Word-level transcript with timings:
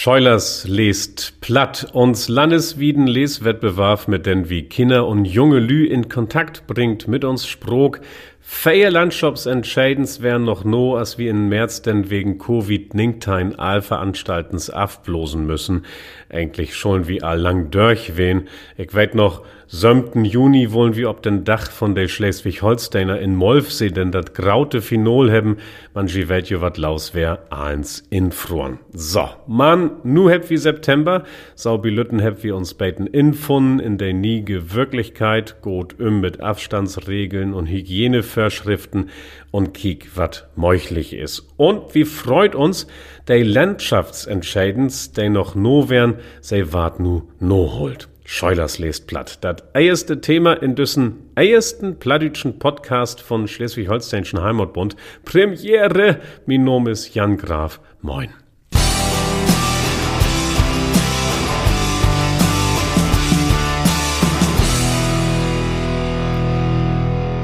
Scheulers 0.00 0.64
lest 0.68 1.40
platt. 1.40 1.88
Uns 1.92 2.28
Landeswieden 2.28 3.08
Leswettbewerb 3.08 4.06
mit 4.06 4.26
den 4.26 4.48
wie 4.48 4.62
Kinder 4.62 5.08
und 5.08 5.24
junge 5.24 5.58
Lü 5.58 5.86
in 5.86 6.08
Kontakt 6.08 6.68
bringt 6.68 7.08
mit 7.08 7.24
uns 7.24 7.48
Sprog. 7.48 8.00
Feier 8.50 8.90
Landshops 8.90 9.44
entscheidens 9.44 10.22
wären 10.22 10.42
noch 10.42 10.64
no, 10.64 10.96
als 10.96 11.18
wir 11.18 11.30
in 11.30 11.48
März 11.48 11.82
denn 11.82 12.08
wegen 12.08 12.40
Covid-19 12.40 13.56
all 13.56 13.82
Veranstaltens 13.82 14.70
afblosen 14.70 15.46
müssen. 15.46 15.84
Eigentlich 16.30 16.74
schon 16.74 17.06
wie 17.06 17.22
all 17.22 17.38
lang 17.38 17.70
durchwehen. 17.70 18.48
Ich 18.78 18.94
weet 18.94 19.14
noch, 19.14 19.44
7. 19.70 20.24
Juni 20.24 20.72
wollen 20.72 20.96
wir 20.96 21.10
ob 21.10 21.22
den 21.22 21.44
Dach 21.44 21.70
von 21.70 21.94
der 21.94 22.08
Schleswig-Holsteiner 22.08 23.20
in 23.20 23.36
Molfsee 23.36 23.90
denn 23.90 24.10
dat 24.10 24.32
graute 24.34 24.80
Finol 24.80 25.30
hebben, 25.30 25.58
man 25.92 26.08
weet 26.08 26.48
jo 26.48 26.62
wat 26.62 26.78
laus 26.78 27.12
wär, 27.12 27.40
eins 27.50 28.02
infroren. 28.08 28.78
So, 28.94 29.28
man, 29.46 29.90
nu 30.04 30.30
heb 30.30 30.48
wir 30.48 30.58
September, 30.58 31.24
saubi 31.54 31.90
Lütten 31.90 32.18
heb 32.18 32.42
wir 32.42 32.56
uns 32.56 32.72
beten 32.72 33.06
infunden 33.06 33.78
in 33.78 33.98
der 33.98 34.14
niege 34.14 34.72
Wirklichkeit, 34.72 35.60
gut 35.60 36.00
um 36.00 36.20
mit 36.20 36.40
Abstandsregeln 36.40 37.52
und 37.52 37.66
Hygienevorschriften 38.38 39.10
und 39.50 39.74
kiek 39.74 40.16
wat 40.16 40.48
meuchlich 40.56 41.12
is. 41.12 41.46
Und 41.56 41.94
wie 41.94 42.04
freut 42.04 42.54
uns, 42.54 42.86
der 43.26 43.44
Landschaftsentscheidens, 43.44 45.12
der 45.12 45.30
noch 45.30 45.54
no 45.54 45.88
wern, 45.88 46.18
sei 46.40 46.64
wart 46.70 47.00
nu 47.00 47.22
no 47.40 47.78
holt. 47.78 48.08
Scheulers 48.24 48.78
lest 48.78 49.06
platt. 49.06 49.38
Das 49.42 49.56
erste 49.72 50.20
Thema 50.20 50.52
in 50.52 50.74
düssen 50.74 51.30
ersten 51.34 51.98
plattdütschen 51.98 52.58
Podcast 52.58 53.22
von 53.22 53.48
Schleswig-Holsteinischen 53.48 54.42
Heimatbund. 54.42 54.96
Premiere, 55.24 56.20
mein 56.44 56.64
Name 56.64 56.90
ist 56.90 57.14
Jan 57.14 57.38
Graf. 57.38 57.80
Moin. 58.02 58.28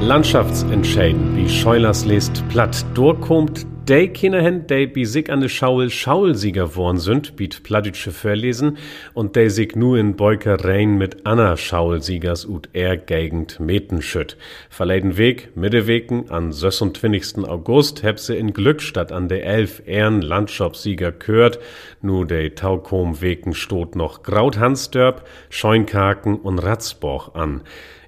Landschaftsentscheiden, 0.05 1.35
wie 1.35 1.49
Scheulers 1.49 2.05
lest 2.05 2.47
platt. 2.49 2.85
Durchkommt 2.93 3.65
de 3.89 4.07
Kinder 4.07 4.39
hen, 4.39 4.67
de 4.67 4.85
bi 4.85 5.03
sich 5.03 5.31
an 5.31 5.39
de 5.39 5.49
Schaul 5.49 5.89
Schaulsieger 5.89 6.75
worn 6.75 6.99
sind, 6.99 7.35
biet 7.35 7.63
plattdütsche 7.63 8.11
Verlesen, 8.11 8.77
und 9.15 9.35
de 9.35 9.47
sich 9.47 9.75
nu 9.75 9.95
in 9.95 10.15
Beukereien 10.15 10.99
mit 10.99 11.25
Anna 11.25 11.57
Schaulsiegers 11.57 12.45
ut 12.45 12.69
er 12.73 12.97
gegend 12.97 13.59
meten 13.59 14.03
schütt. 14.03 14.37
Verleiden 14.69 15.17
Weg, 15.17 15.57
Mitteweken, 15.57 16.29
an 16.29 16.51
26. 16.51 17.43
August 17.47 18.03
heb 18.03 18.19
se 18.19 18.35
in 18.35 18.53
Glückstadt 18.53 19.11
an 19.11 19.27
de 19.27 19.39
elf 19.39 19.81
Ehren 19.87 20.21
Landschaftsieger 20.21 21.13
kört, 21.13 21.57
nu 22.03 22.25
de 22.25 22.51
Taukom 22.51 23.21
Weken 23.21 23.55
stot 23.55 23.95
noch 23.95 24.21
Grauthansdörp, 24.21 25.27
Scheunkaken 25.49 26.35
und 26.35 26.59
Ratzborch 26.59 27.33
an. 27.33 27.61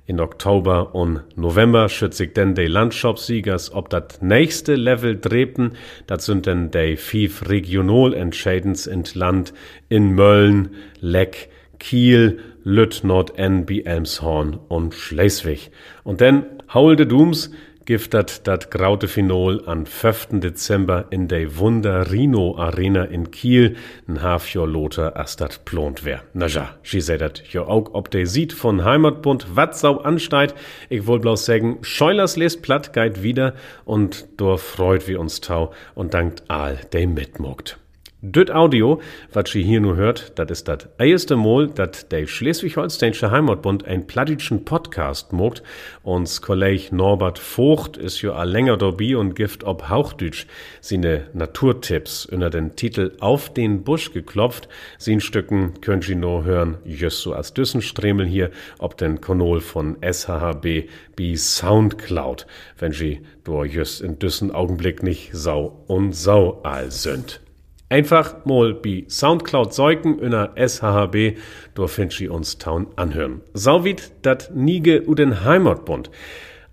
In 0.09 0.21
Oktober 0.21 0.95
und 0.95 1.19
November 1.35 1.89
schützt 1.89 2.17
sich 2.17 2.31
denn 2.31 2.55
die 2.55 2.67
Landschaftsiegers 2.67 3.73
ob 3.73 3.89
das 3.89 4.21
nächste 4.21 4.75
Level 4.75 5.19
drepen, 5.19 5.73
das 6.07 6.25
sind 6.25 6.45
denn 6.45 6.71
die 6.71 6.95
fünf 6.95 7.49
Regionalentscheidens 7.49 8.87
in 8.87 9.03
Land 9.15 9.53
in 9.89 10.15
Mölln, 10.15 10.75
Leck, 11.01 11.49
Kiel, 11.79 12.39
Lütt, 12.63 13.03
Nord-N, 13.03 13.67
Elmshorn 13.67 14.57
und 14.69 14.93
Schleswig. 14.93 15.71
Und 16.05 16.21
dann 16.21 16.45
Haul 16.73 16.95
de 16.95 17.05
Dooms 17.05 17.51
giftet 17.87 18.41
dat 18.43 18.69
graute 18.69 19.07
Finol 19.07 19.61
an 19.65 19.85
5. 19.85 20.27
Dezember 20.41 21.05
in 21.09 21.27
der 21.29 21.57
Wunder 21.57 22.11
Rino 22.11 22.57
Arena 22.57 23.05
in 23.05 23.31
Kiel, 23.31 23.77
n 24.07 24.21
half 24.21 24.49
jo 24.49 24.65
loter 24.65 25.15
as 25.15 25.37
dat 25.37 25.63
plont 25.63 26.03
wär. 26.03 26.21
Na 26.33 26.47
ja, 26.47 26.75
sie 26.83 26.99
sedet 27.01 27.43
jo 27.53 27.63
auch 27.63 27.93
ob 27.93 28.11
de 28.11 28.25
sieht 28.25 28.51
von 28.51 28.83
Heimatbund 28.83 29.55
wat 29.55 29.77
sau 29.77 29.99
ansteit. 29.99 30.53
Ich 30.89 31.07
wollt 31.07 31.21
bloß 31.21 31.45
sagen, 31.45 31.77
Scheulers 31.81 32.35
lest 32.35 32.61
platt 32.61 32.91
geit 32.91 33.23
wieder 33.23 33.53
und 33.85 34.27
dor 34.35 34.57
freut 34.57 35.07
wir 35.07 35.21
uns 35.21 35.39
tau 35.39 35.71
und 35.95 36.13
dankt 36.13 36.43
all 36.49 36.77
de 36.91 37.07
mitmuckt. 37.07 37.79
Düt 38.23 38.49
Audio, 38.49 38.99
wat 39.31 39.47
sie 39.47 39.61
hier 39.61 39.79
nur 39.79 39.95
hört, 39.95 40.39
dat 40.39 40.49
ist 40.49 40.67
dat 40.67 40.89
erste 40.97 41.35
Mal, 41.35 41.67
dat 41.67 42.11
der 42.11 42.25
Schleswig-Holsteinische 42.25 43.29
Heimatbund 43.29 43.85
ein 43.85 44.07
plattitschen 44.07 44.65
Podcast 44.65 45.33
mogt. 45.33 45.61
Uns 46.01 46.41
Kolleg 46.41 46.91
Norbert 46.91 47.37
Vogt 47.37 47.95
ist 47.95 48.19
jo 48.21 48.33
a 48.33 48.43
länger 48.43 48.75
dobie 48.75 49.13
und 49.13 49.35
gift 49.35 49.63
ob 49.65 49.89
Hauchdütsch 49.89 50.47
sine 50.81 51.27
Naturtipps 51.33 52.25
unter 52.25 52.49
den 52.49 52.75
Titel 52.75 53.11
Auf 53.19 53.53
den 53.53 53.83
Busch 53.83 54.11
geklopft. 54.13 54.67
Sin 54.97 55.21
Stücken 55.21 55.79
könnt 55.81 56.05
sie 56.05 56.15
nur 56.15 56.43
hören, 56.43 56.79
just 56.85 57.21
so 57.21 57.33
als 57.33 57.53
Düssenstremel 57.53 58.25
hier, 58.25 58.49
ob 58.79 58.97
den 58.97 59.21
Konol 59.21 59.61
von 59.61 59.95
SHHB 60.01 60.89
bi 61.15 61.37
Soundcloud, 61.37 62.47
wenn 62.79 62.93
sie 62.93 63.21
durch 63.43 63.75
just 63.75 64.01
in 64.01 64.17
Düssen 64.17 64.49
Augenblick 64.49 65.03
nicht 65.03 65.29
sau 65.33 65.83
und 65.85 66.13
sau 66.13 66.61
all 66.63 66.89
sind. 66.89 67.41
Einfach 67.89 68.43
mal 68.43 68.73
bi 68.73 69.05
Soundcloud 69.07 69.73
säugen 69.73 70.19
inner 70.19 70.53
SHHB, 70.57 71.37
do 71.73 71.87
findt 71.87 72.19
ihr 72.19 72.33
uns 72.33 72.57
Town 72.57 72.87
anhören. 72.97 73.39
Sauwit 73.53 74.11
dat 74.23 74.51
Nige 74.53 75.07
u 75.07 75.15
den 75.15 75.45
Heimatbund. 75.45 76.11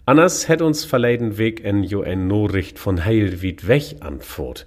Anders 0.07 0.49
hätt 0.49 0.61
uns 0.61 0.85
verleiden 0.85 1.39
Weg 1.39 1.65
en 1.65 1.85
jo 1.85 2.03
en 2.03 2.27
Noricht 2.27 2.81
von 2.81 3.05
Heilwied 3.05 3.69
weg 3.69 3.95
antwort. 4.01 4.67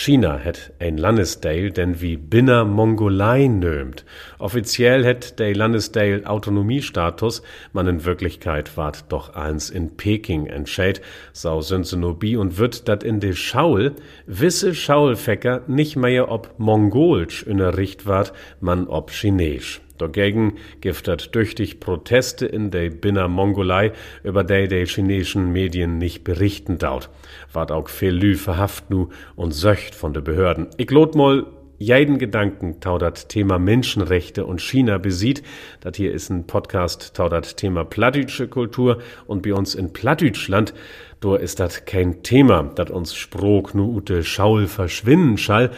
China 0.00 0.36
het 0.38 0.72
ein 0.78 0.96
Landesteil, 0.96 1.72
denn 1.72 2.00
wie 2.00 2.16
Binner 2.16 2.64
Mongolei 2.64 3.48
nömt. 3.48 4.04
Offiziell 4.38 5.04
het 5.04 5.40
der 5.40 5.56
Landesteil 5.56 6.22
Autonomiestatus, 6.24 7.42
man 7.72 7.88
in 7.88 8.04
Wirklichkeit 8.04 8.76
ward 8.76 9.06
doch 9.08 9.34
eins 9.34 9.70
in 9.70 9.96
Peking 9.96 10.46
entscheid, 10.46 11.00
sau 11.32 11.62
Synsonobie 11.62 12.36
und 12.36 12.58
wird 12.58 12.86
dat 12.86 13.02
in 13.02 13.18
de 13.18 13.34
Schaul 13.34 13.96
wisse 14.24 14.72
Schaulfäcker 14.72 15.62
nicht 15.66 15.96
mehr 15.96 16.30
ob 16.30 16.54
Mongolsch 16.58 17.42
in 17.42 17.58
der 17.58 17.76
Richt 17.76 18.06
ward, 18.06 18.32
man 18.60 18.86
ob 18.86 19.10
Chinesisch. 19.10 19.80
Dagegen 19.98 20.54
giftet 20.80 21.32
tüchtig 21.32 21.80
Proteste 21.80 22.46
in 22.46 22.70
der 22.70 22.90
Binner 22.90 23.28
Mongolei, 23.28 23.92
über 24.22 24.44
die 24.44 24.68
die 24.68 24.86
chinesischen 24.86 25.52
Medien 25.52 25.98
nicht 25.98 26.24
berichten 26.24 26.78
daut. 26.78 27.10
Ward 27.52 27.72
auch 27.72 27.88
viel 27.88 28.12
Lü 28.12 28.36
verhaft 28.36 28.90
nu 28.90 29.08
und 29.36 29.52
söcht 29.52 29.94
von 29.94 30.12
de 30.12 30.22
Behörden. 30.22 30.68
Ich 30.76 30.90
lot 30.90 31.14
mal 31.14 31.46
jeden 31.78 32.18
Gedanken 32.18 32.80
tau 32.80 32.98
dat 32.98 33.28
Thema 33.28 33.58
Menschenrechte 33.58 34.44
und 34.44 34.60
China 34.60 34.98
besieht. 34.98 35.42
Dat 35.80 35.96
hier 35.96 36.12
ist 36.12 36.28
ein 36.28 36.46
Podcast 36.46 37.14
tau 37.14 37.28
dat 37.28 37.56
Thema 37.56 37.84
plattdütsche 37.84 38.48
Kultur 38.48 38.98
und 39.26 39.42
bei 39.42 39.54
uns 39.54 39.74
in 39.74 39.92
Plattdütschland, 39.92 40.74
do 41.20 41.36
ist 41.36 41.60
dat 41.60 41.86
kein 41.86 42.22
Thema, 42.22 42.64
dat 42.74 42.90
uns 42.90 43.14
Sprog 43.14 43.74
nu 43.74 43.84
ute 43.96 44.24
Schaul 44.24 44.66
verschwinden 44.66 45.38
schall. 45.38 45.70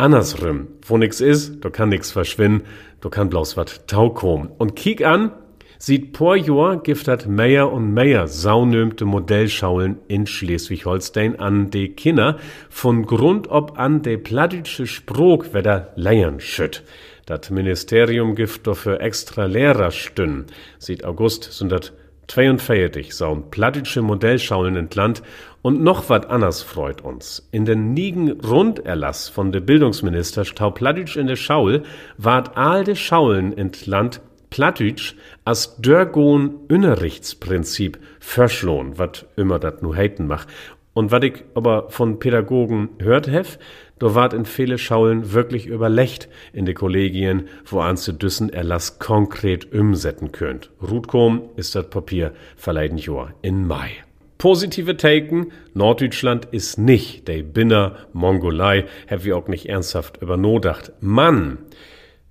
Andersrum, 0.00 0.68
wo 0.86 0.96
nix 0.96 1.20
is, 1.20 1.58
da 1.60 1.70
kann 1.70 1.88
nix 1.88 2.12
verschwinden, 2.12 2.62
da 3.00 3.08
kann 3.08 3.28
bloß 3.28 3.56
wat 3.56 3.86
tau 3.86 4.10
kommen. 4.10 4.50
Und 4.58 4.76
kiek 4.76 5.04
an, 5.04 5.32
sieht 5.78 6.12
por 6.12 6.36
Jahr 6.36 6.82
giftet 6.82 7.26
mehr 7.26 7.72
und 7.72 7.94
mehr 7.94 8.26
saunömte 8.26 9.04
Modellschaulen 9.04 9.98
in 10.08 10.26
Schleswig-Holstein 10.26 11.38
an 11.38 11.70
de 11.70 11.88
Kinder 11.88 12.38
von 12.68 13.06
Grund 13.06 13.48
ob 13.48 13.78
an 13.78 14.02
de 14.02 14.16
plattdütsche 14.16 14.86
Sprog 14.86 15.54
weder 15.54 15.92
leiern 15.94 16.40
schütt. 16.40 16.82
Dat 17.26 17.50
Ministerium 17.50 18.34
gift 18.34 18.66
dafür 18.66 19.00
extra 19.00 19.44
Lehrer 19.44 19.90
stünn. 19.90 20.46
Sieht 20.78 21.04
August 21.04 21.52
sind 21.52 21.70
dat 21.70 21.92
42 22.28 23.14
saun 23.14 23.50
plattdütsche 23.50 24.02
Modellschaulen 24.02 24.76
entland 24.76 25.22
und 25.62 25.82
noch 25.82 26.08
wat 26.08 26.30
anders 26.30 26.62
freut 26.62 27.00
uns. 27.00 27.48
In 27.50 27.64
den 27.64 27.94
nigen 27.94 28.40
Runderlass 28.40 29.28
von 29.28 29.50
de 29.50 29.60
Bildungsminister 29.60 30.44
Stau 30.44 30.70
Plattdütsch 30.70 31.16
in 31.16 31.26
de 31.26 31.36
Schaul 31.36 31.82
ward 32.16 32.56
all 32.56 32.84
de 32.84 32.94
Schaulen 32.94 33.56
entland 33.56 34.20
Plattdütsch 34.50 35.14
as 35.44 35.76
Dörgon 35.80 36.54
Unterrichtsprinzip 36.70 37.98
verschlohn, 38.20 38.98
wat 38.98 39.26
immer 39.36 39.58
dat 39.58 39.82
nu 39.82 39.94
heiten 39.94 40.26
mach. 40.26 40.46
Und 40.94 41.10
wat 41.10 41.24
ich 41.24 41.44
aber 41.54 41.90
von 41.90 42.18
Pädagogen 42.18 42.88
hört 42.98 43.28
hef, 43.28 43.58
da 43.98 44.14
ward 44.14 44.32
in 44.32 44.44
viele 44.44 44.78
Schaulen 44.78 45.32
wirklich 45.32 45.66
überlecht 45.66 46.28
in 46.52 46.64
de 46.64 46.74
Kollegien, 46.74 47.48
wo 47.66 47.80
an 47.80 47.96
zu 47.96 48.12
Düssen 48.12 48.50
Erlass 48.50 48.98
konkret 48.98 49.72
umsetzen 49.72 50.32
könnt. 50.32 50.70
Rutkom 50.82 51.50
ist 51.56 51.74
dat 51.74 51.90
Papier 51.90 52.32
verleiden 52.56 52.98
Jahr 52.98 53.34
in 53.42 53.66
Mai. 53.66 53.90
Positive 54.38 54.96
Taken, 54.96 55.50
Norddeutschland 55.74 56.46
ist 56.52 56.78
nicht 56.78 57.26
der 57.26 57.42
Binner 57.42 57.96
Mongolei, 58.12 58.84
hab 59.10 59.24
wir 59.24 59.36
auch 59.36 59.48
nicht 59.48 59.68
ernsthaft 59.68 60.18
über 60.18 60.34
übernodacht. 60.34 60.92
Mann, 61.00 61.58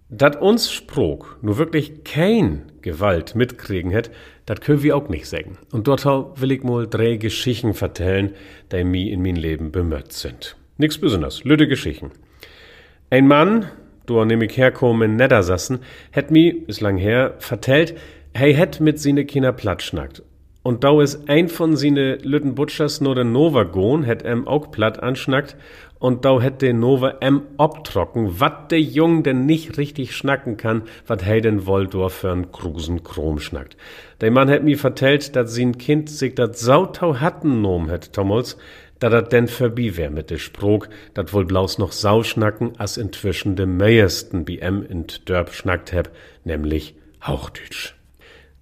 dat 0.10 0.42
uns 0.42 0.72
Sprog 0.72 1.38
nur 1.42 1.58
wirklich 1.58 2.06
kein 2.06 2.72
Gewalt 2.82 3.36
mitkriegen 3.36 3.92
hätt, 3.92 4.10
dat 4.46 4.62
können 4.62 4.84
wir 4.84 4.96
auch 4.96 5.10
nicht 5.10 5.28
sagen. 5.28 5.58
Und 5.74 5.88
dort 5.88 6.06
will 6.40 6.54
ich 6.54 6.64
mal 6.64 6.88
drei 6.88 7.18
Geschichten 7.18 7.74
vertellen, 7.74 8.34
die 8.72 8.86
mi 8.86 9.10
in 9.10 9.22
mein 9.22 9.36
Leben 9.36 9.74
bemött 9.74 10.14
sind. 10.14 10.56
Nix 10.80 11.00
besonders, 11.00 11.44
lüde 11.44 11.68
Geschichten. 11.68 12.12
Ein 13.10 13.28
Mann, 13.28 13.66
do 14.06 14.24
nehm 14.24 14.44
ich 14.44 14.56
herkommen 14.56 15.10
in 15.10 15.16
Nedersassen, 15.16 15.80
hätt 16.12 16.30
mi, 16.30 16.50
is 16.68 16.82
lang 16.82 16.98
her, 16.98 17.34
vertellt, 17.40 17.96
hey 18.36 18.54
hätt 18.54 18.80
mit 18.80 19.00
sine 19.00 19.26
Kinder 19.26 19.54
platt 19.54 19.82
schnackt. 19.82 20.22
Und 20.62 20.84
da 20.84 21.02
is 21.02 21.28
ein 21.28 21.48
von 21.48 21.76
sine 21.76 22.18
Lütten 22.18 22.54
Butchers 22.54 23.02
nur 23.02 23.16
der 23.16 23.24
Nova 23.24 23.64
gohn, 23.64 24.04
hätt 24.04 24.24
em 24.24 24.48
auch 24.48 24.70
platt 24.70 25.02
anschnackt, 25.02 25.56
und 25.98 26.26
da 26.26 26.40
hätt 26.40 26.62
der 26.62 26.74
Nova 26.74 27.16
em 27.22 27.42
obtrocken, 27.58 28.40
wat 28.40 28.72
der 28.72 28.82
Jung 28.82 29.24
denn 29.24 29.48
nicht 29.48 29.80
richtig 29.80 30.16
schnacken 30.16 30.58
kann, 30.58 30.84
wat 31.08 31.26
hey 31.26 31.42
denn 31.42 31.66
woll 31.66 31.88
do 31.88 32.06
für'n 32.06 32.52
Krusen 32.52 33.02
Krom 33.02 33.40
schnackt. 33.40 33.78
Der 34.22 34.30
Mann 34.30 34.50
hätt 34.50 34.64
mi 34.64 34.76
vertellt, 34.76 35.36
dat 35.36 35.50
sin 35.50 35.80
Kind 35.80 36.10
sich 36.10 36.36
dat 36.36 36.56
sautau 36.56 37.16
hatten 37.16 37.62
nom 37.62 37.90
hätt, 37.90 38.14
Tommels, 38.14 38.58
da 39.00 39.10
dat 39.10 39.32
denn 39.32 39.48
verbi 39.48 39.98
wär 39.98 40.10
mit 40.10 40.30
de 40.30 40.38
Sprog, 40.38 40.90
dat 41.14 41.34
wohl 41.34 41.46
blaus 41.46 41.78
noch 41.78 41.92
sau 41.92 42.24
schnacken, 42.24 42.80
as 42.80 42.98
inzwischen 42.98 43.56
de 43.56 43.66
meiersten 43.66 44.46
bi 44.46 44.60
em 44.60 44.84
in 44.84 45.06
Dörp 45.26 45.54
schnackt 45.54 45.92
heb, 45.92 46.10
nämlich 46.44 46.96
Hauchdütsch. 47.22 47.94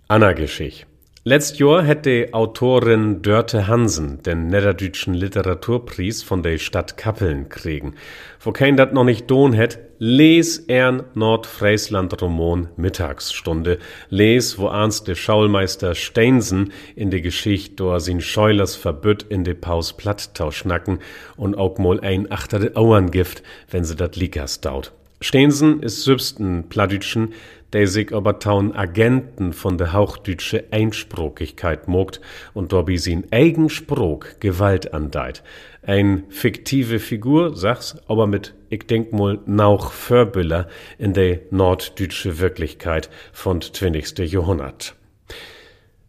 Anna 0.07 0.33
Geschicht. 0.33 0.87
Letzt 1.27 1.57
Jahr 1.57 1.81
hätte 1.81 2.29
Autorin 2.33 3.23
Dörte 3.23 3.65
Hansen 3.67 4.21
den 4.21 4.45
Niederdütschen 4.45 5.15
Literaturpreis 5.15 6.21
von 6.21 6.43
der 6.43 6.59
Stadt 6.59 6.97
Kappeln 6.97 7.49
kriegen. 7.49 7.95
Wo 8.39 8.51
kein 8.51 8.77
dat 8.77 8.93
noch 8.93 9.05
nicht 9.05 9.31
don 9.31 9.51
hätt, 9.51 9.79
les 9.97 10.59
ern 10.59 11.01
Nordfriesland 11.15 12.21
Roman 12.21 12.69
Mittagsstunde. 12.77 13.79
Les, 14.11 14.59
wo 14.59 14.67
ernst 14.67 15.07
de 15.07 15.15
Schaulmeister 15.15 15.95
Steinsen 15.95 16.71
in 16.95 17.09
de 17.09 17.21
Geschicht 17.21 17.79
do 17.79 17.97
sin 17.97 18.21
Scheulers 18.21 18.75
verbütt 18.75 19.23
in 19.23 19.43
de 19.43 19.55
Paus 19.55 19.93
Platttau 19.93 20.51
schnacken 20.51 20.99
und 21.37 21.57
auch 21.57 21.79
mal 21.79 22.01
ein 22.01 22.31
achter 22.31 22.59
de 22.59 22.75
Auerngift, 22.75 23.41
wenn 23.71 23.83
se 23.83 23.95
dat 23.95 24.15
Likas 24.15 24.61
daut. 24.61 24.91
Steensen 25.21 25.81
is 25.81 26.03
sübsten 26.03 26.69
Pladütschen, 26.69 27.33
der 27.73 27.87
sich 27.87 28.13
aber 28.13 28.39
taun 28.39 28.73
Agenten 28.73 29.53
von 29.53 29.77
der 29.77 29.93
hauchdütsche 29.93 30.65
Einsprokigkeit 30.71 31.87
mogt 31.87 32.21
und 32.53 32.71
dobi 32.71 32.97
sin 32.97 33.25
eigen 33.31 33.69
Sprok 33.69 34.39
Gewalt 34.39 34.93
andeit. 34.93 35.43
Ein 35.81 36.23
fiktive 36.29 36.99
Figur, 36.99 37.55
sag's, 37.55 37.97
aber 38.07 38.27
mit, 38.27 38.55
ich 38.69 38.87
denk 38.87 39.13
mal, 39.13 39.39
nauch 39.45 39.91
Förbüller 39.91 40.67
in 40.97 41.13
der 41.13 41.39
norddütsche 41.51 42.39
Wirklichkeit 42.39 43.09
von 43.31 43.61
20. 43.61 44.19
Jahrhundert. 44.31 44.95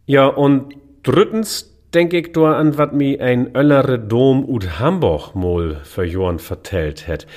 Ja, 0.05 0.27
und 0.27 0.73
drittens 1.03 1.77
denk 1.93 2.13
ich 2.13 2.31
do 2.31 2.45
an, 2.45 2.77
wat 2.77 2.93
mi 2.93 3.19
ein 3.19 3.55
öllere 3.55 3.99
Dom 3.99 4.47
ut 4.47 4.79
Hamburg 4.79 5.35
mol 5.35 5.77
für 5.83 6.05
Johann 6.05 6.39
vertellt 6.39 7.07
het. 7.07 7.27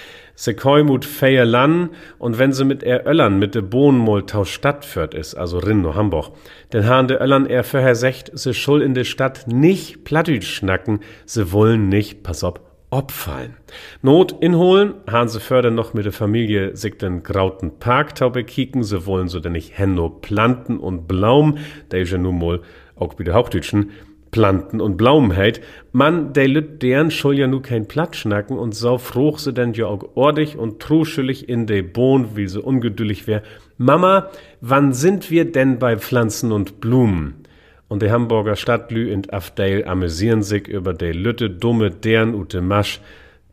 Se 0.40 0.54
koi 0.54 0.82
mut 0.82 1.04
feier 1.04 1.44
lan 1.44 1.90
und 2.19 2.38
wenn 2.38 2.54
se 2.54 2.64
mit 2.64 2.82
er 2.82 3.06
Öllern 3.06 3.38
mit 3.38 3.54
de 3.54 3.60
Bohnen 3.60 4.00
mol 4.00 4.22
tau 4.25 4.46
Stadt 4.46 4.87
führt 4.87 5.12
is, 5.12 5.34
also 5.34 5.58
Rinn 5.58 5.82
no 5.82 5.94
Hamburg, 5.94 6.31
denn 6.72 6.87
han 6.88 7.08
de 7.08 7.19
Öllern 7.19 7.44
er 7.44 7.62
vorher 7.62 7.94
secht, 7.94 8.31
se 8.32 8.54
schul 8.54 8.81
in 8.81 8.94
de 8.94 9.04
Stadt 9.04 9.48
nicht 9.48 10.02
plattüt 10.04 10.44
schnacken, 10.44 11.00
se 11.26 11.52
wollen 11.52 11.90
nicht, 11.90 12.22
pass 12.22 12.42
op, 12.42 12.62
opfallen. 12.88 13.58
Not 14.00 14.32
inholen, 14.40 14.94
han 15.06 15.28
se 15.28 15.40
förder 15.40 15.70
noch 15.70 15.92
mit 15.92 16.06
der 16.06 16.12
Familie 16.14 16.75
sich 16.75 16.96
den 16.96 17.22
grauten 17.22 17.78
Parktaube 17.78 18.43
kicken, 18.43 18.82
se 18.82 19.04
wollen 19.04 19.28
so 19.28 19.40
denn 19.40 19.52
nicht 19.52 19.76
Henno 19.76 20.08
planten 20.08 20.78
und 20.78 21.06
Blaum, 21.06 21.58
is 21.93 22.10
ja 22.10 22.16
nun 22.16 22.38
mal 22.38 22.60
auch 22.96 23.19
wieder 23.19 23.34
Hauchdütschen, 23.34 23.90
Planten 24.31 24.81
und 24.81 24.97
Blaumenheit, 24.97 25.61
man, 25.93 26.32
de 26.32 26.47
lüt 26.47 26.82
deren 26.82 27.11
schul 27.11 27.38
ja 27.38 27.47
nu 27.47 27.61
kein 27.61 27.88
Platt 27.88 28.17
schnacken 28.17 28.59
und 28.59 28.75
so 28.75 28.99
froh 28.99 29.37
se 29.37 29.53
denn 29.53 29.73
ja 29.73 29.87
auch 29.87 30.05
ordig 30.15 30.56
und 30.56 30.81
truschelig 30.81 31.49
in 31.49 31.67
de 31.67 31.82
Bohn, 31.82 32.37
wie 32.37 32.47
se 32.47 32.61
ungeduldig 32.61 33.27
wär. 33.27 33.43
Mama, 33.77 34.31
wann 34.61 34.93
sind 34.93 35.31
wir 35.31 35.50
denn 35.50 35.79
bei 35.79 35.97
Pflanzen 35.97 36.53
und 36.53 36.81
Blumen? 36.81 37.44
Und 37.88 38.03
de 38.03 38.11
Hamburger 38.11 38.55
Stadtlü 38.55 39.11
in 39.11 39.29
Afdale 39.31 39.87
amüsieren 39.87 40.43
sich 40.43 40.69
über 40.69 40.94
de 40.94 41.11
lütte 41.12 41.50
dumme 41.50 41.91
deren 41.91 42.35
ute 42.35 42.61
Masch. 42.61 43.00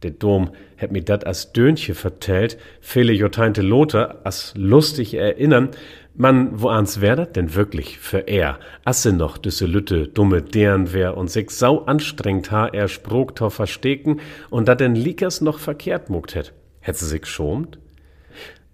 De 0.03 0.11
Dom 0.11 0.51
hätt 0.75 0.91
mir 0.91 1.01
dat 1.01 1.25
as 1.25 1.53
Dönche 1.53 1.95
vertellt, 1.95 2.57
viele 2.81 3.13
Joteinte 3.13 3.63
Lothar 3.63 4.17
as 4.23 4.53
lustig 4.55 5.15
erinnern, 5.15 5.69
man, 6.17 6.61
wo 6.61 6.69
ans 6.69 6.99
wär 6.99 7.15
dat 7.15 7.35
denn 7.35 7.55
wirklich 7.55 7.99
für 7.99 8.27
er? 8.27 8.59
Asse 8.83 9.13
noch 9.13 9.37
düsse 9.37 9.65
Lütte, 9.65 10.07
dumme 10.07 10.41
deren 10.41 10.87
und 11.13 11.29
sich 11.29 11.51
sau 11.51 11.85
anstrengt 11.85 12.51
ha 12.51 12.67
er 12.67 12.87
sprogtau 12.87 13.49
versteken 13.49 14.19
und 14.49 14.67
dat 14.67 14.79
denn 14.79 14.95
Likas 14.95 15.41
noch 15.41 15.59
verkehrt 15.59 16.09
mugt 16.09 16.35
hätt. 16.35 16.53
Hätt 16.79 16.97
sie 16.97 17.05
sich 17.05 17.25
schomt? 17.25 17.79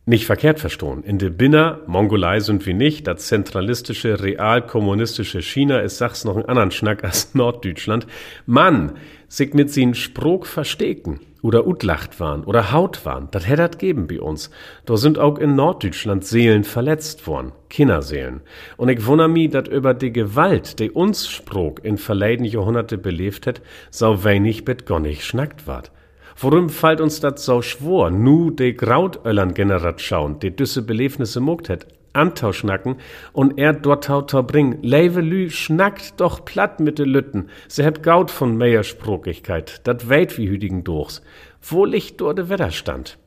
Nicht 0.06 0.26
verkehrt 0.26 0.60
verstohn. 0.60 1.04
In 1.04 1.18
de 1.18 1.30
Binner, 1.30 1.80
Mongolei 1.88 2.42
sind 2.42 2.66
wir 2.66 2.74
nicht, 2.74 3.08
das 3.08 3.28
zentralistische, 3.28 4.22
realkommunistische 4.22 5.42
China 5.42 5.80
ist 5.80 5.98
sachs 5.98 6.26
noch 6.26 6.36
ein 6.36 6.46
anderen 6.46 6.72
Schnack 6.72 7.04
als 7.04 7.34
Norddeutschland. 7.36 8.08
Mann, 8.46 8.94
sich 9.30 9.54
mit 9.54 9.72
sin 9.72 9.94
Sprog 9.94 10.46
versteken 10.46 11.22
oder 11.44 11.68
utlacht 11.68 12.20
waren 12.20 12.44
oder 12.46 12.72
Haut 12.72 13.06
waren, 13.06 13.28
das 13.30 13.48
hätt 13.48 13.60
dat 13.60 13.78
geben 13.78 14.08
bei 14.08 14.20
uns. 14.20 14.50
Da 14.86 14.98
sind 14.98 15.20
auch 15.20 15.38
in 15.38 15.56
Norddeutschland 15.56 16.26
Seelen 16.26 16.64
verletzt 16.64 17.28
worden, 17.28 17.52
Kinderseelen. 17.70 18.42
Und 18.78 18.90
ich 18.90 19.06
wundere 19.06 19.28
mi, 19.28 19.50
dat 19.50 19.68
über 19.68 19.94
die 19.94 20.14
Gewalt, 20.14 20.80
die 20.80 20.90
uns 20.90 21.28
Sprog 21.28 21.84
in 21.84 21.98
verleiden 21.98 22.46
Jahrhunderte 22.46 22.98
belebt 22.98 23.46
hat, 23.46 23.62
so 23.92 24.24
wenig 24.24 24.66
bet 24.66 24.86
gonnig 24.86 25.24
schnackt 25.26 25.68
ward. 25.68 25.92
Worum 26.38 26.70
fällt 26.70 27.02
uns 27.02 27.20
dat 27.20 27.40
so 27.40 27.62
schwor, 27.62 28.10
nu 28.10 28.50
de 28.50 28.74
Grautöllern 28.74 29.54
generat 29.54 30.02
schauen, 30.02 30.40
de 30.40 30.50
düsse 30.50 30.82
Belebnisse 30.82 31.40
mogt 31.40 31.68
het, 31.68 31.86
antauschnacken 32.14 32.98
und 33.34 33.58
er 33.58 33.74
dort 33.74 34.06
tauter 34.06 34.44
bring. 34.44 34.80
Leive 34.82 35.22
Lü 35.22 35.50
schnackt 35.50 36.20
doch 36.22 36.46
platt 36.46 36.80
mit 36.80 37.00
de 37.00 37.06
Lütten. 37.06 37.50
Se 37.68 37.84
hebt 37.84 38.04
Gaut 38.04 38.32
von 38.32 38.58
Meiersprokigkeit, 38.58 39.82
dat 39.88 40.10
weit 40.10 40.38
wie 40.38 40.48
hüdigen 40.48 40.84
durchs. 40.84 41.22
Wo 41.62 41.86
liegt 41.86 42.22
dort 42.22 42.38
de 42.38 42.50
Wetterstand? 42.50 43.18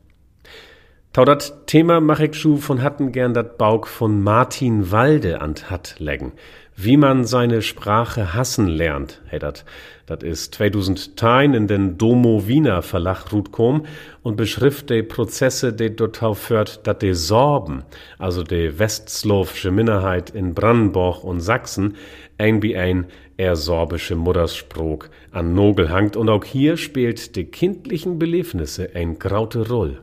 Tau 1.12 1.24
dat 1.24 1.66
Thema 1.66 2.00
mach 2.00 2.20
ich 2.20 2.34
schu 2.34 2.58
von 2.58 2.82
hatten 2.82 3.10
gern 3.10 3.32
dat 3.32 3.56
Baug 3.56 3.86
von 3.86 4.22
Martin 4.22 4.90
Walde 4.90 5.40
an 5.40 5.54
hat 5.70 5.96
leggen. 5.98 6.32
Wie 6.78 6.98
man 6.98 7.24
seine 7.24 7.62
Sprache 7.62 8.34
hassen 8.34 8.68
lernt, 8.68 9.22
hey 9.24 9.38
dat. 9.38 9.64
Dat 10.04 10.22
is 10.22 10.50
2010 10.50 11.54
in 11.54 11.66
den 11.66 11.96
Domo 11.96 12.46
Wiener 12.46 12.82
Verlag 12.82 13.32
rutkom 13.32 13.86
und 14.22 14.36
beschrift 14.36 14.90
de 14.90 15.02
Prozesse, 15.02 15.72
de 15.72 15.88
dort 15.88 16.20
führt, 16.36 16.86
dat 16.86 17.00
de 17.00 17.14
Sorben, 17.14 17.82
also 18.18 18.42
de 18.42 18.78
westslowsche 18.78 19.70
Minderheit 19.70 20.28
in 20.28 20.52
Brandenburg 20.52 21.24
und 21.24 21.40
Sachsen, 21.40 21.96
ein 22.36 22.60
wie 22.62 22.76
ein 22.76 23.06
er 23.38 23.56
sorbische 23.56 24.14
Muttersprog 24.14 25.08
an 25.30 25.54
Nogel 25.54 25.88
hangt 25.88 26.14
und 26.14 26.28
auch 26.28 26.44
hier 26.44 26.76
spielt 26.76 27.36
de 27.36 27.44
kindlichen 27.44 28.18
Belebnisse 28.18 28.90
ein 28.94 29.18
graute 29.18 29.66
Roll. 29.66 30.02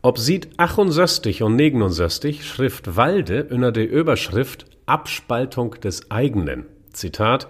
Ob 0.00 0.18
sieht 0.18 0.48
68 0.58 1.42
und 1.42 1.56
69 1.56 2.44
Schrift 2.44 2.96
Walde 2.96 3.48
unter 3.50 3.72
der 3.72 3.90
Überschrift 3.90 4.66
Abspaltung 4.86 5.80
des 5.80 6.10
eigenen. 6.10 6.66
Zitat 6.92 7.48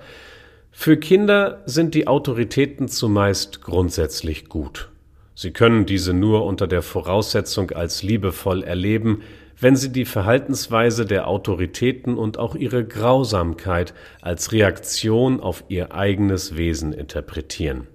Für 0.71 0.97
Kinder 0.97 1.63
sind 1.67 1.95
die 1.95 2.07
Autoritäten 2.07 2.89
zumeist 2.89 3.61
grundsätzlich 3.63 4.49
gut. 4.49 4.91
Sie 5.35 5.51
können 5.51 5.85
diese 5.85 6.15
nur 6.15 6.45
unter 6.45 6.69
der 6.69 6.83
Voraussetzung 6.83 7.73
als 7.73 8.03
liebevoll 8.05 8.63
erleben, 8.63 9.23
wenn 9.59 9.75
sie 9.75 9.91
die 9.91 10.05
Verhaltensweise 10.05 11.07
der 11.07 11.27
Autoritäten 11.27 12.17
und 12.17 12.39
auch 12.39 12.55
ihre 12.55 12.85
Grausamkeit 12.85 13.95
als 14.21 14.53
Reaktion 14.53 15.41
auf 15.41 15.65
ihr 15.69 15.93
eigenes 15.93 16.57
Wesen 16.57 16.93
interpretieren. 16.93 17.89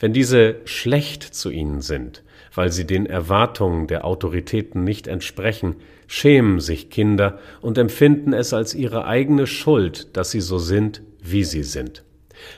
Wenn 0.00 0.12
diese 0.12 0.56
schlecht 0.64 1.22
zu 1.22 1.50
ihnen 1.50 1.80
sind, 1.80 2.23
weil 2.54 2.72
sie 2.72 2.86
den 2.86 3.06
Erwartungen 3.06 3.86
der 3.86 4.04
Autoritäten 4.04 4.84
nicht 4.84 5.06
entsprechen, 5.06 5.76
schämen 6.06 6.60
sich 6.60 6.90
Kinder 6.90 7.38
und 7.60 7.78
empfinden 7.78 8.32
es 8.32 8.52
als 8.52 8.74
ihre 8.74 9.06
eigene 9.06 9.46
Schuld, 9.46 10.16
dass 10.16 10.30
sie 10.30 10.40
so 10.40 10.58
sind, 10.58 11.02
wie 11.22 11.44
sie 11.44 11.62
sind. 11.62 12.04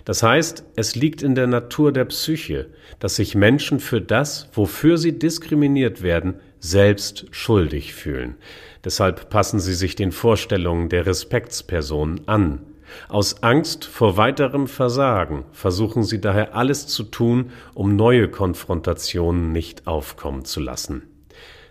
Das 0.05 0.23
heißt, 0.23 0.65
es 0.76 0.97
liegt 0.97 1.23
in 1.23 1.35
der 1.35 1.47
Natur 1.47 1.93
der 1.93 2.07
Psyche, 2.07 2.71
dass 2.99 3.17
sich 3.17 3.35
Menschen 3.35 3.79
für 3.79 4.00
das, 4.00 4.49
wofür 4.53 4.99
sie 4.99 5.19
diskriminiert 5.19 6.03
werden, 6.03 6.41
selbst 6.59 7.26
schuldig 7.31 7.95
fühlen. 7.95 8.37
Deshalb 8.85 9.31
passen 9.31 9.61
sie 9.61 9.75
sich 9.75 9.97
den 9.97 10.12
Vorstellungen 10.12 10.88
der 10.88 11.07
Respektspersonen 11.07 12.26
an. 12.26 12.61
Aus 13.09 13.43
Angst 13.43 13.85
vor 13.85 14.16
weiterem 14.16 14.66
Versagen 14.66 15.45
versuchen 15.52 16.02
sie 16.02 16.21
daher 16.21 16.55
alles 16.55 16.87
zu 16.87 17.05
tun, 17.05 17.50
um 17.75 17.97
neue 17.97 18.28
Konfrontationen 18.28 19.52
nicht 19.52 19.87
aufkommen 19.87 20.45
zu 20.45 20.61
lassen. 20.61 21.02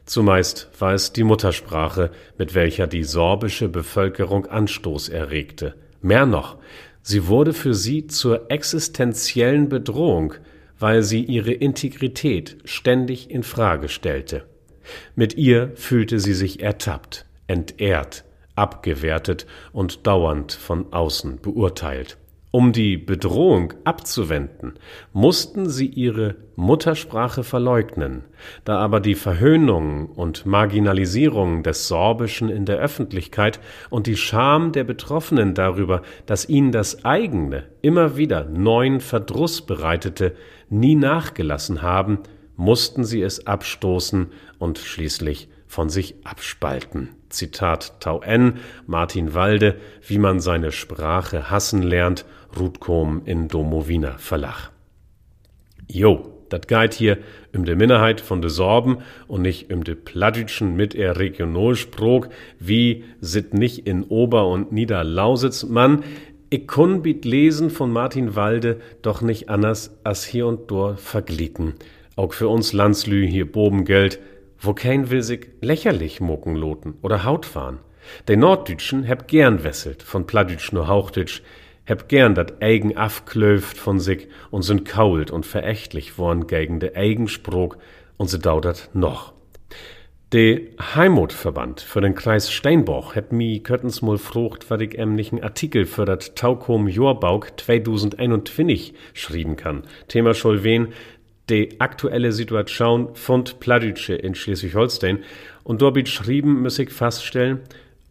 Zumeist 0.05 0.69
war 0.79 0.93
es 0.93 1.13
die 1.13 1.23
Muttersprache, 1.23 2.11
mit 2.37 2.53
welcher 2.53 2.85
die 2.85 3.03
sorbische 3.03 3.69
Bevölkerung 3.69 4.45
Anstoß 4.45 5.09
erregte. 5.09 5.75
Mehr 6.01 6.27
noch, 6.27 6.57
sie 7.01 7.27
wurde 7.27 7.53
für 7.53 7.73
sie 7.73 8.05
zur 8.05 8.51
existenziellen 8.51 9.67
Bedrohung, 9.67 10.35
weil 10.77 11.01
sie 11.01 11.23
ihre 11.23 11.53
Integrität 11.53 12.57
ständig 12.65 13.31
in 13.31 13.41
Frage 13.41 13.89
stellte. 13.89 14.45
Mit 15.15 15.35
ihr 15.35 15.71
fühlte 15.75 16.19
sie 16.19 16.33
sich 16.33 16.61
ertappt, 16.61 17.25
entehrt, 17.47 18.24
abgewertet 18.55 19.45
und 19.73 20.07
dauernd 20.07 20.53
von 20.53 20.91
außen 20.93 21.39
beurteilt. 21.41 22.17
Um 22.55 22.71
die 22.71 22.95
Bedrohung 22.95 23.73
abzuwenden, 23.83 24.75
mussten 25.11 25.69
sie 25.69 25.87
ihre 25.87 26.35
Muttersprache 26.55 27.43
verleugnen. 27.43 28.23
Da 28.63 28.77
aber 28.77 29.01
die 29.01 29.15
Verhöhnung 29.15 30.05
und 30.05 30.45
Marginalisierung 30.45 31.63
des 31.63 31.89
Sorbischen 31.89 32.47
in 32.47 32.63
der 32.63 32.77
Öffentlichkeit 32.77 33.59
und 33.89 34.07
die 34.07 34.15
Scham 34.15 34.71
der 34.71 34.85
Betroffenen 34.85 35.53
darüber, 35.53 36.01
dass 36.27 36.47
ihnen 36.47 36.71
das 36.71 37.03
eigene 37.03 37.65
immer 37.81 38.15
wieder 38.15 38.45
neuen 38.45 39.01
Verdruss 39.01 39.65
bereitete, 39.65 40.33
nie 40.69 40.95
nachgelassen 40.95 41.81
haben, 41.81 42.19
mussten 42.55 43.03
sie 43.03 43.21
es 43.21 43.45
abstoßen 43.45 44.27
und 44.59 44.77
schließlich 44.77 45.49
von 45.67 45.89
sich 45.89 46.15
abspalten. 46.23 47.09
Zitat 47.29 47.99
Tau 47.99 48.21
N, 48.21 48.59
Martin 48.87 49.33
Walde, 49.33 49.75
wie 50.07 50.17
man 50.17 50.39
seine 50.39 50.71
Sprache 50.71 51.49
hassen 51.49 51.81
lernt, 51.81 52.25
Rutkom 52.57 53.21
in 53.25 53.47
Domowina 53.47 54.17
Verlag. 54.17 54.71
Jo, 55.87 56.31
dat 56.49 56.67
geit 56.67 56.93
hier 56.93 57.17
um 57.53 57.65
de 57.65 57.75
Minderheit 57.75 58.21
von 58.21 58.41
de 58.41 58.49
Sorben 58.49 58.99
und 59.27 59.41
nicht 59.41 59.71
um 59.71 59.83
de 59.83 59.95
Plattitschen 59.95 60.75
mit 60.75 60.95
er 60.95 61.17
Regionalsprog, 61.17 62.29
wie 62.59 63.03
sit 63.19 63.53
nicht 63.53 63.87
in 63.87 64.03
Ober- 64.03 64.47
und 64.47 64.71
Niederlausitz, 64.71 65.63
man, 65.63 66.03
ich 66.49 66.67
kun 66.67 67.01
bit 67.01 67.25
lesen 67.25 67.69
von 67.69 67.91
Martin 67.91 68.35
Walde 68.35 68.79
doch 69.01 69.21
nicht 69.21 69.49
anders 69.49 69.97
als 70.03 70.23
hier 70.25 70.47
und 70.47 70.69
dort 70.71 70.99
verglicken. 70.99 71.73
Auch 72.15 72.33
für 72.33 72.47
uns 72.47 72.71
Landslü 72.71 73.27
hier 73.27 73.51
Bobengeld, 73.51 74.19
wo 74.59 74.73
kein 74.73 75.09
will 75.09 75.21
sich 75.21 75.47
lächerlich 75.61 76.21
mucken 76.21 76.55
loten 76.55 76.95
oder 77.01 77.23
Haut 77.23 77.45
fahren. 77.45 77.79
De 78.27 78.35
Norddütschen 78.35 79.03
heb 79.03 79.27
gern 79.27 79.63
wesselt, 79.63 80.03
von 80.03 80.27
Plattdütsch 80.27 80.71
nur 80.71 80.87
Hauchtitsch, 80.87 81.41
heb 81.85 82.07
gern 82.07 82.35
dat 82.35 82.61
eigen 82.61 82.97
afklöft 82.97 83.77
von 83.77 83.99
sich 83.99 84.27
und 84.51 84.63
sind 84.63 84.85
kault 84.85 85.31
und 85.31 85.45
verächtlich 85.45 86.17
worn 86.17 86.47
gegen 86.47 86.79
de 86.79 86.95
eigen 86.95 87.29
und 88.17 88.29
se 88.29 88.39
daudert 88.39 88.89
noch. 88.93 89.33
De 90.33 90.71
Heimatverband 90.95 91.81
für 91.81 92.01
den 92.01 92.15
Kreis 92.15 92.51
Steinbach 92.51 93.15
hat 93.15 93.31
mi 93.31 93.59
köttens 93.59 94.01
mal 94.01 94.17
frucht, 94.17 94.71
wat 94.71 94.81
ich 94.81 94.97
em 94.97 95.13
nicht 95.13 95.43
Artikel 95.43 95.85
für 95.85 96.05
dat 96.05 96.35
Taukom 96.35 96.87
Jorbauk 96.87 97.53
2021 97.57 98.95
schrieben 99.13 99.55
kann. 99.55 99.83
Thema 100.07 100.33
schol 100.33 100.63
wen, 100.63 100.93
die 101.49 101.79
aktuelle 101.79 102.31
Situation 102.31 103.15
von 103.15 103.43
Pladütsche 103.43 104.15
in 104.15 104.35
Schleswig-Holstein. 104.35 105.19
Und 105.63 105.81
dort 105.81 105.95
beschrieben 105.95 106.61
muss 106.61 106.79
ich 106.79 106.89
feststellen, 106.89 107.61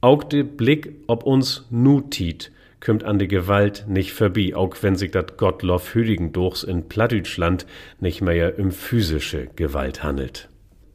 auch 0.00 0.22
der 0.22 0.44
Blick, 0.44 0.92
ob 1.06 1.24
uns 1.24 1.66
nu 1.70 2.00
tiet, 2.02 2.52
kümmt 2.80 3.04
an 3.04 3.18
die 3.18 3.28
Gewalt 3.28 3.86
nicht 3.88 4.12
vorbei, 4.12 4.54
auch 4.54 4.76
wenn 4.82 4.96
sich 4.96 5.10
dat 5.10 5.38
Gottloff 5.38 5.94
Hüdigen 5.94 6.32
durchs 6.32 6.62
in 6.62 6.88
Plattdeutschland 6.88 7.66
nicht 8.00 8.20
mehr 8.20 8.58
um 8.58 8.70
physische 8.70 9.48
Gewalt 9.56 10.02
handelt. 10.02 10.48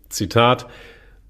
Zitat 0.09 0.67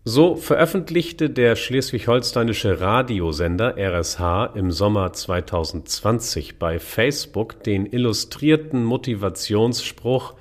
so 0.06 0.36
veröffentlichte 0.36 1.30
der 1.30 1.56
schleswig-holsteinische 1.56 2.80
Radiosender 2.80 3.76
RSH 3.78 4.56
im 4.56 4.72
Sommer 4.72 5.14
2020 5.14 6.58
bei 6.58 6.80
Facebook 6.80 7.64
den 7.64 7.86
illustrierten 7.86 8.84
Motivationsspruch 8.84 10.34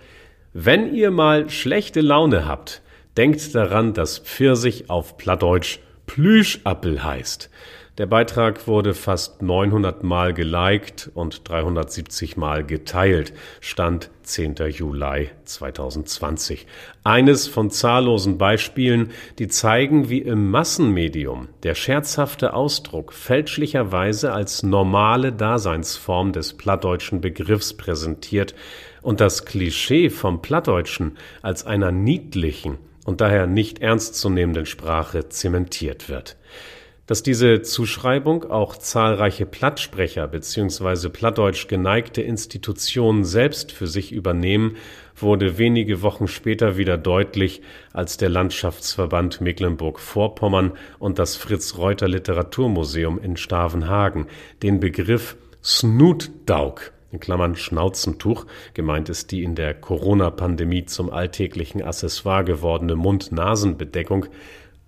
wenn 0.52 0.94
ihr 0.94 1.10
mal 1.10 1.50
schlechte 1.50 2.00
Laune 2.00 2.46
habt, 2.46 2.82
denkt 3.16 3.54
daran, 3.54 3.94
dass 3.94 4.18
Pfirsich 4.18 4.90
auf 4.90 5.16
Plattdeutsch 5.16 5.80
Plüschappel 6.06 7.04
heißt. 7.04 7.50
Der 7.98 8.06
Beitrag 8.06 8.68
wurde 8.68 8.94
fast 8.94 9.42
900 9.42 10.04
Mal 10.04 10.32
geliked 10.32 11.10
und 11.14 11.48
370 11.48 12.36
Mal 12.36 12.64
geteilt. 12.64 13.32
Stand 13.60 14.10
10. 14.22 14.54
Juli 14.70 15.30
2020. 15.44 16.68
Eines 17.02 17.48
von 17.48 17.72
zahllosen 17.72 18.38
Beispielen, 18.38 19.10
die 19.40 19.48
zeigen, 19.48 20.08
wie 20.10 20.20
im 20.20 20.48
Massenmedium 20.48 21.48
der 21.64 21.74
scherzhafte 21.74 22.54
Ausdruck 22.54 23.12
fälschlicherweise 23.12 24.32
als 24.32 24.62
normale 24.62 25.32
Daseinsform 25.32 26.30
des 26.32 26.56
plattdeutschen 26.56 27.20
Begriffs 27.20 27.74
präsentiert, 27.74 28.54
und 29.02 29.20
das 29.20 29.44
Klischee 29.44 30.10
vom 30.10 30.40
Plattdeutschen 30.42 31.16
als 31.42 31.66
einer 31.66 31.90
niedlichen 31.90 32.78
und 33.04 33.20
daher 33.20 33.46
nicht 33.46 33.80
ernstzunehmenden 33.80 34.66
Sprache 34.66 35.28
zementiert 35.30 36.08
wird. 36.08 36.36
Dass 37.08 37.22
diese 37.22 37.62
Zuschreibung 37.62 38.50
auch 38.50 38.76
zahlreiche 38.76 39.46
Plattsprecher 39.46 40.28
bzw. 40.28 41.08
plattdeutsch 41.08 41.66
geneigte 41.66 42.20
Institutionen 42.20 43.24
selbst 43.24 43.72
für 43.72 43.86
sich 43.86 44.12
übernehmen, 44.12 44.76
wurde 45.16 45.56
wenige 45.56 46.02
Wochen 46.02 46.28
später 46.28 46.76
wieder 46.76 46.98
deutlich, 46.98 47.62
als 47.94 48.18
der 48.18 48.28
Landschaftsverband 48.28 49.40
Mecklenburg-Vorpommern 49.40 50.72
und 50.98 51.18
das 51.18 51.36
Fritz-Reuter 51.36 52.08
Literaturmuseum 52.08 53.18
in 53.18 53.38
Stavenhagen 53.38 54.26
den 54.62 54.78
Begriff 54.78 55.38
Snutdauk 55.64 56.92
in 57.10 57.20
Klammern 57.20 57.56
Schnauzentuch, 57.56 58.44
gemeint 58.74 59.08
ist 59.08 59.32
die 59.32 59.44
in 59.44 59.54
der 59.54 59.72
Corona-Pandemie 59.72 60.84
zum 60.84 61.08
alltäglichen 61.08 61.82
Accessoire 61.82 62.44
gewordene 62.44 62.96
Mund-Nasen-Bedeckung, 62.96 64.26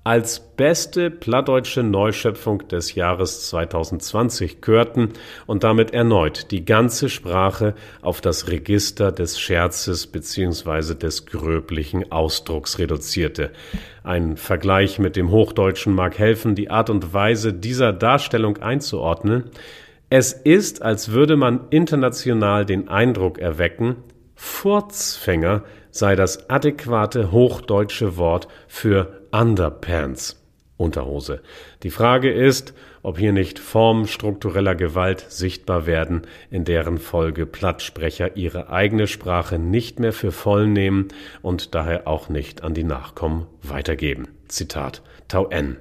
als 0.03 0.41
beste 0.57 1.11
plattdeutsche 1.11 1.83
Neuschöpfung 1.83 2.67
des 2.69 2.95
Jahres 2.95 3.49
2020 3.51 4.63
körten 4.63 5.11
und 5.47 5.63
damit 5.63 5.93
erneut 5.93 6.51
die 6.51 6.65
ganze 6.65 7.11
Sprache 7.11 7.75
auf 8.01 8.23
das 8.23 8.49
Register 8.49 9.13
des 9.13 9.39
Scherzes 9.39 10.07
bzw. 10.07 10.95
des 10.95 11.27
gröblichen 11.27 12.11
Ausdrucks 12.11 12.79
reduzierte. 12.79 13.51
Ein 14.03 14.39
Vergleich 14.39 14.99
mit 14.99 15.17
dem 15.17 15.31
Hochdeutschen 15.31 15.95
mag 15.95 16.19
helfen, 16.19 16.55
die 16.55 16.71
Art 16.71 16.89
und 16.89 17.13
Weise 17.13 17.53
dieser 17.53 17.93
Darstellung 17.93 18.57
einzuordnen. 18.57 19.51
Es 20.09 20.33
ist, 20.33 20.81
als 20.81 21.13
würde 21.13 21.37
man 21.37 21.69
international 21.69 22.65
den 22.65 22.89
Eindruck 22.89 23.39
erwecken, 23.39 23.97
Furzfänger 24.35 25.65
sei 25.91 26.17
das 26.17 26.49
adäquate 26.49 27.31
hochdeutsche 27.31 28.17
Wort 28.17 28.49
für 28.67 29.20
Underpants, 29.33 30.41
Unterhose. 30.77 31.43
Die 31.83 31.91
Frage 31.91 32.33
ist, 32.33 32.75
ob 33.03 33.19
hier 33.19 33.33
nicht 33.33 33.59
Formen 33.59 34.07
struktureller 34.07 34.75
Gewalt 34.75 35.27
sichtbar 35.29 35.87
werden, 35.87 36.23
in 36.51 36.65
deren 36.65 36.99
Folge 36.99 37.47
Plattsprecher 37.47 38.37
ihre 38.37 38.71
eigene 38.71 39.07
Sprache 39.07 39.59
nicht 39.59 40.01
mehr 40.01 40.13
für 40.13 40.33
voll 40.33 40.67
nehmen 40.67 41.09
und 41.43 41.75
daher 41.75 42.07
auch 42.07 42.29
nicht 42.29 42.63
an 42.63 42.75
die 42.75 42.85
Nachkommen 42.85 43.47
weitergeben. 43.63 44.29
Zitat 44.49 45.03
Tau 45.29 45.49
N. 45.49 45.77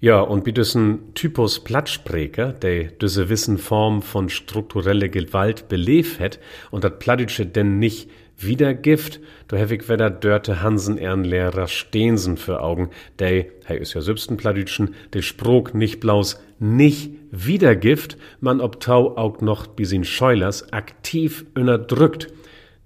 Ja, 0.00 0.20
und 0.20 0.44
wie 0.44 0.52
diesen 0.52 1.14
Typus 1.14 1.64
Plattspreker, 1.64 2.52
der 2.52 2.84
diese 2.84 3.30
wissen 3.30 3.56
Form 3.56 4.02
von 4.02 4.28
strukturelle 4.28 5.08
Gewalt 5.08 5.68
belebt 5.68 6.20
hat 6.20 6.38
und 6.70 6.84
dat 6.84 6.98
Plattdütsche 6.98 7.46
denn 7.46 7.78
nicht 7.78 8.10
wieder 8.38 8.74
Gift, 8.74 9.20
da 9.48 9.58
hab 9.58 9.70
ich 9.70 9.88
wieder 9.88 10.10
dörte 10.10 10.62
Hansen 10.62 10.98
Ehrenlehrer 10.98 11.68
Stehensen 11.68 12.36
für 12.36 12.62
Augen, 12.62 12.90
der, 13.18 13.46
hey 13.64 13.78
ist 13.78 13.94
ja 13.94 14.00
sübsten 14.00 14.36
Plattdütschen, 14.36 14.94
der 15.12 15.22
Sprog 15.22 15.74
nicht 15.74 16.00
blaus 16.00 16.40
nicht 16.58 17.12
wieder 17.30 17.76
Gift, 17.76 18.16
man 18.40 18.60
ob 18.60 18.80
Tau 18.80 19.16
auch 19.16 19.40
noch 19.40 19.66
bis 19.66 19.92
in 19.92 20.04
Scheulers 20.04 20.72
aktiv 20.72 21.44
unterdrückt. 21.54 22.28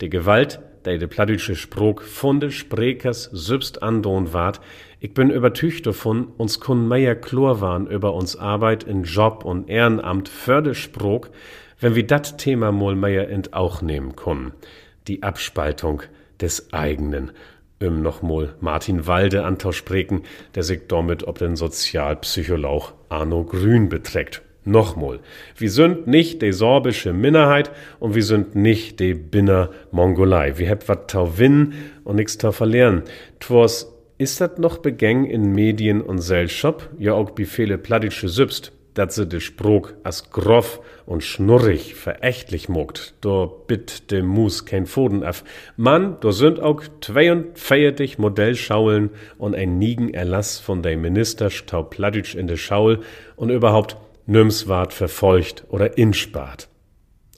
Die 0.01 0.11
Gewalt, 0.11 0.61
der 0.85 0.99
de 0.99 1.09
plattdütsche 1.09 1.55
Sprog 1.55 2.03
von 2.03 2.41
de 2.41 2.51
Sprekers 2.51 3.25
sübst 3.33 3.83
andon 3.83 4.33
ward, 4.33 4.61
ich 5.01 5.15
bin 5.15 5.31
übertücht 5.31 5.87
davon, 5.87 6.29
uns 6.39 6.59
kun 6.59 6.89
mehr 6.89 7.15
klar 7.15 7.61
waren 7.61 7.87
über 7.87 8.15
uns 8.15 8.37
Arbeit 8.37 8.83
in 8.83 9.05
Job 9.05 9.45
und 9.45 9.69
Ehrenamt 9.69 10.29
Fördersprog, 10.29 11.31
wenn 11.79 11.95
wir 11.95 12.07
dat 12.07 12.39
Thema 12.39 12.73
mal 12.73 12.97
mehr 12.97 13.29
in 13.29 13.43
auch 13.53 13.83
nehmen 13.83 14.17
können. 14.17 14.53
Die 15.09 15.23
Abspaltung 15.23 16.03
des 16.41 16.73
eigenen. 16.73 17.33
Um 17.83 18.03
nochmal 18.03 18.55
Martin 18.61 19.07
Walde 19.07 19.45
antauschpreken, 19.45 20.23
der 20.55 20.63
sich 20.63 20.83
damit 20.89 21.27
ob 21.27 21.39
den 21.39 21.57
Sozialpsycholog 21.57 22.93
Arno 23.09 23.45
Grün 23.45 23.89
beträgt. 23.89 24.43
Nochmal, 24.65 25.21
wir 25.57 25.71
sind 25.71 26.07
nicht 26.07 26.43
die 26.43 26.53
sorbische 26.53 27.15
Minderheit 27.15 27.71
und 28.01 28.15
wir 28.15 28.23
sind 28.23 28.55
nicht 28.55 29.01
die 29.01 29.15
Binner 29.15 29.71
Mongolei. 29.93 30.59
Wir 30.59 30.69
haben 30.69 30.87
wat 30.87 31.11
tau 31.11 31.39
winnen 31.39 31.73
und 32.05 32.17
nix 32.17 32.37
tau 32.37 32.53
verlieren. 32.53 33.03
Twas 33.41 33.91
ist 34.19 34.43
dat 34.43 34.59
noch 34.59 34.79
begäng 34.79 35.25
in 35.25 35.53
Medien 35.53 36.03
und 36.03 36.19
Selschop, 36.19 36.91
ja 36.99 37.15
auch 37.15 37.31
wie 37.37 37.47
viele 37.47 37.79
plattdeutsche 37.79 38.29
Sübst, 38.29 38.73
dass 38.99 39.15
sie 39.15 39.27
de 39.27 39.39
Sprog 39.39 39.95
as 40.03 40.31
groff 40.31 40.81
und 41.07 41.23
schnurrig 41.23 41.95
verächtlich 41.95 42.69
mogt. 42.69 43.15
Da 43.21 43.47
bitt 43.47 44.11
de 44.11 44.23
Mus 44.23 44.67
kein 44.67 44.87
Foden 44.87 45.23
af. 45.23 45.45
Mann, 45.77 46.17
da 46.21 46.33
sind 46.33 46.59
auch 46.59 46.83
42 47.01 48.19
Modellschaulen 48.19 49.11
und 49.39 49.55
ein 49.55 49.79
nigen 49.79 50.13
Erlass 50.13 50.59
von 50.59 50.83
de 50.83 50.97
Minister 50.97 51.49
Staupladitsch 51.49 52.35
in 52.35 52.49
de 52.49 52.57
Schaul 52.57 53.01
und 53.37 53.51
überhaupt 53.51 53.97
nims 54.27 54.67
ward 54.67 54.93
verfolgt 54.93 55.65
oder 55.69 55.97
inspart. 55.97 56.69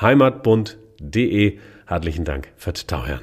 heimatbund.de. 0.00 1.58
Herzlichen 1.86 2.24
Dank 2.24 2.48
fürs 2.56 2.86
Tauhören. 2.86 3.22